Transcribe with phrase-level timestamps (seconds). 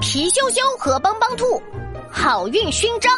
[0.00, 1.62] 皮羞羞和帮帮兔，
[2.10, 3.12] 好运勋章。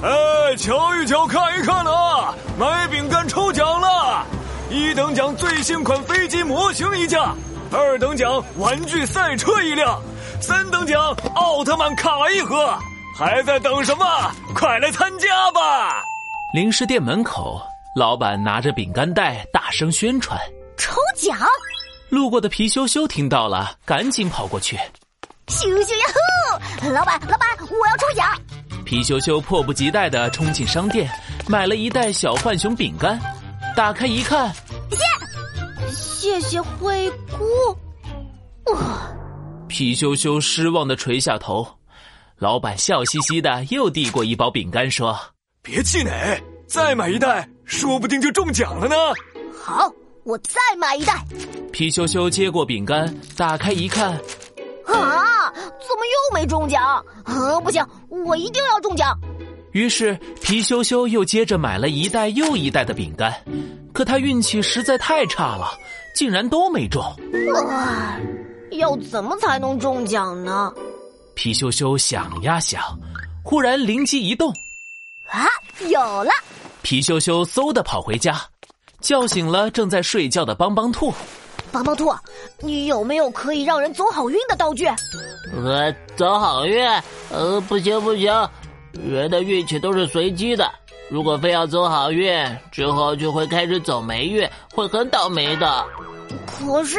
[0.00, 2.32] 哎，瞧一瞧，看一看啊！
[2.56, 4.24] 买饼干抽奖了，
[4.70, 7.34] 一等奖最新款飞机模型一架，
[7.72, 10.00] 二等奖玩具赛车一辆，
[10.40, 12.78] 三等奖奥特曼卡一盒。
[13.18, 14.04] 还在等什么？
[14.54, 16.00] 快来参加吧！
[16.54, 17.60] 零食店门口，
[17.96, 20.38] 老板拿着饼干袋，大声宣传
[20.76, 21.36] 抽奖。
[22.08, 24.78] 路过的皮羞羞听到了，赶紧跑过去。
[25.48, 26.06] 咻咻呀
[26.80, 26.90] 呼！
[26.92, 28.26] 老板，老板，我要抽奖！
[28.84, 31.10] 皮羞羞迫不及待的冲进商店，
[31.48, 33.20] 买了一袋小浣熊饼干，
[33.76, 34.52] 打开一看，
[34.90, 35.00] 谢，
[35.92, 38.72] 谢谢灰姑。
[38.72, 39.12] 哇！
[39.68, 41.66] 皮羞羞失望的垂下头。
[42.38, 45.18] 老板笑嘻嘻的又递过一包饼干，说
[45.62, 48.96] ：“别气馁，再买一袋，说不定就中奖了呢。”
[49.58, 49.90] 好，
[50.24, 51.24] 我再买一袋。
[51.72, 54.12] 皮羞羞接过饼干，打开一看，
[54.86, 55.25] 啊，
[55.86, 57.04] 怎么又没中奖？
[57.24, 57.84] 啊，不行，
[58.26, 59.16] 我一定要中奖。
[59.72, 63.32] 于是皮羞羞又接着买了一袋又一袋的饼干，
[63.92, 65.70] 可他运气实在太差了，
[66.14, 67.02] 竟然都没中。
[67.68, 68.18] 啊，
[68.72, 70.72] 要怎么才能中奖呢？
[71.34, 72.82] 皮羞羞想呀想，
[73.44, 74.50] 忽然灵机一动，
[75.28, 75.46] 啊，
[75.88, 76.30] 有了！
[76.80, 78.40] 皮羞羞嗖的跑回家，
[79.00, 81.12] 叫醒了正在睡觉的帮帮兔。
[81.70, 82.10] 帮帮兔，
[82.60, 84.86] 你有没有可以让人走好运的道具？
[85.52, 86.84] 呃，走好运？
[87.30, 88.32] 呃，不行不行，
[88.92, 90.70] 人的运气都是随机的，
[91.08, 92.34] 如果非要走好运，
[92.70, 95.84] 之后就会开始走霉运，会很倒霉的。
[96.46, 96.98] 可是，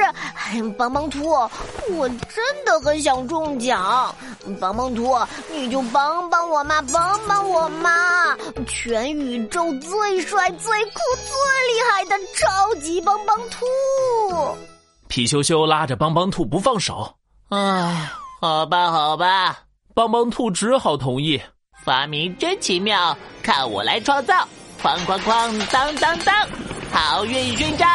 [0.77, 4.13] 帮帮兔，我真的很想中奖。
[4.61, 5.17] 帮帮兔，
[5.51, 8.37] 你就帮帮我嘛，帮帮我嘛！
[8.65, 11.35] 全宇宙最帅、最酷、最
[11.67, 13.65] 厉害的超级帮帮兔！
[15.09, 17.13] 皮羞羞拉着帮帮兔不放手。
[17.49, 19.57] 唉，好吧，好吧，
[19.95, 21.41] 帮帮兔只好同意。
[21.83, 24.47] 发明真奇妙，看我来创造！
[24.79, 26.35] 哐哐哐，当当当，
[26.91, 27.89] 好运勋章！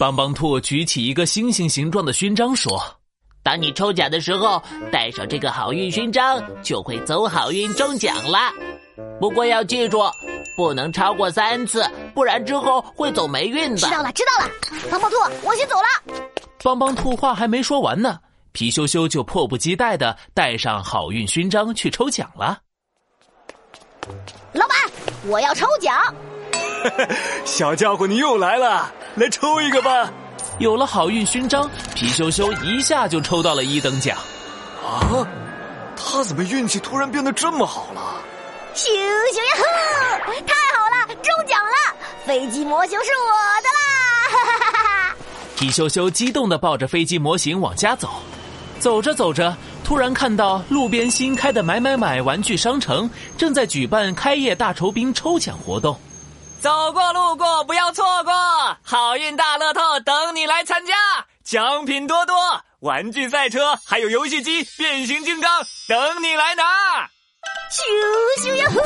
[0.00, 2.82] 帮帮兔举起一个星星形状的勋章，说
[3.44, 4.60] ：“当你抽奖的时候，
[4.90, 8.52] 带上这个好运勋章，就会走好运中奖啦。
[9.20, 10.02] 不过要记住，
[10.56, 14.50] 不能超过三次，不然之后会走霉运的。”知道了，知道了。
[14.90, 16.16] 帮帮兔，我先走了。
[16.64, 18.18] 帮帮兔话还没说完呢，
[18.52, 22.58] 皮羞羞就迫不及待的带上好运勋章去抽奖了。
[24.52, 24.76] 老板，
[25.26, 25.94] 我要抽奖。
[27.44, 30.10] 小家伙，你又来了，来抽一个吧！
[30.58, 34.16] 有了好运勋章，皮羞羞一下就抽到了一等奖。
[34.84, 35.26] 啊，
[35.96, 38.22] 他怎么运气突然变得这么好了？
[38.74, 41.96] 咻咻呀呵， 太好了，中奖了！
[42.24, 43.28] 飞机模型是我
[43.62, 43.80] 的啦！
[44.30, 45.16] 哈哈哈哈！
[45.56, 48.22] 皮羞羞激动的抱着飞机模型往家走，
[48.80, 49.54] 走着走着，
[49.84, 56.00] 突然看到路边新开的买买买玩具商城正在举办开业大酬宾抽奖活动。
[56.60, 58.32] 走过路过不要错过，
[58.82, 60.94] 好运大乐透等你来参加，
[61.44, 62.34] 奖品多多，
[62.80, 65.50] 玩具赛车还有游戏机、变形金刚
[65.86, 66.64] 等你来拿。
[67.70, 67.80] 咻
[68.42, 68.80] 咻呀呼，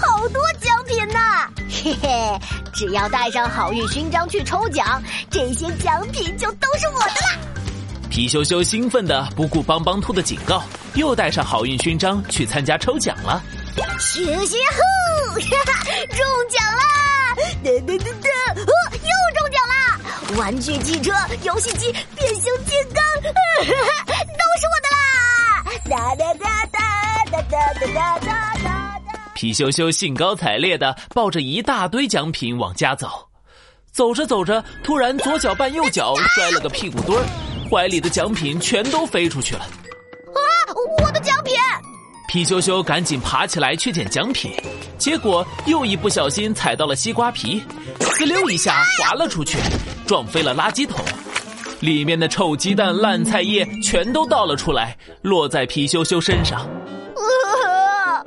[0.00, 1.48] 好多奖品呐！
[1.68, 2.38] 嘿嘿，
[2.74, 7.49] 只要带上好运勋章去抽奖，这些奖品就都是我的啦。
[8.10, 13.40] 皮羞羞兴奋的不顾邦邦兔的警告，又带上好运勋章去参加抽奖了。
[14.00, 15.72] 咻咻呀呼，哈哈，
[16.08, 16.82] 中奖啦！
[17.62, 20.00] 哒哒哒哒，哦，又中奖啦！
[20.36, 21.12] 玩具汽车、
[21.44, 23.30] 游戏机、变形金刚， 都
[24.58, 25.64] 是我的啦！
[25.88, 26.78] 哒哒哒哒
[27.30, 28.28] 哒哒哒哒哒
[28.64, 29.20] 哒。
[29.34, 33.28] 皮羞羞兴高采烈的抱着一大堆奖品往家走，
[33.92, 37.24] 走着走着，突然左脚绊右脚，摔了个屁股墩儿，
[37.70, 39.60] 怀里的奖品全都飞出去了。
[39.60, 40.42] 啊，
[41.00, 41.54] 我的奖品！
[42.26, 44.52] 皮羞羞赶紧爬起来去捡奖品，
[44.98, 47.62] 结果又一不小心踩到了西瓜皮，
[47.98, 49.58] 滋溜一下滑了出去，
[50.06, 51.04] 撞飞了垃圾桶，
[51.78, 56.60] 里面的臭鸡蛋、烂菜叶全都倒了出来，落在皮羞羞身上。
[56.60, 58.22] 啊！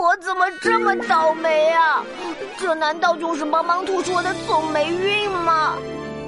[0.00, 2.04] 我怎么这么倒霉啊？
[2.58, 5.74] 这难道就是帮帮兔说的走霉运吗？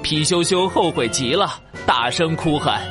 [0.01, 1.47] 皮羞羞后悔极了，
[1.85, 2.81] 大声哭喊：“